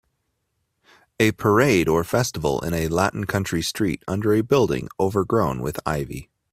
[1.19, 6.27] A parade or festival in a latin country street under a building overgrown with ivy